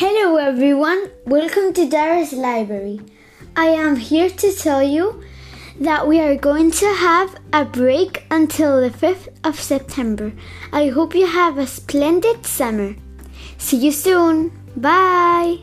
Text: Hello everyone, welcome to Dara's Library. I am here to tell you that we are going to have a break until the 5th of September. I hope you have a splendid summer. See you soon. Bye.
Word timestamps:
Hello 0.00 0.36
everyone, 0.36 1.10
welcome 1.26 1.74
to 1.74 1.86
Dara's 1.86 2.32
Library. 2.32 3.00
I 3.54 3.66
am 3.66 3.96
here 3.96 4.30
to 4.30 4.50
tell 4.50 4.82
you 4.82 5.22
that 5.78 6.08
we 6.08 6.18
are 6.20 6.36
going 6.36 6.70
to 6.70 6.86
have 6.86 7.36
a 7.52 7.66
break 7.66 8.24
until 8.30 8.80
the 8.80 8.88
5th 8.88 9.28
of 9.44 9.60
September. 9.60 10.32
I 10.72 10.88
hope 10.88 11.14
you 11.14 11.26
have 11.26 11.58
a 11.58 11.66
splendid 11.66 12.46
summer. 12.46 12.96
See 13.58 13.76
you 13.76 13.92
soon. 13.92 14.58
Bye. 14.74 15.58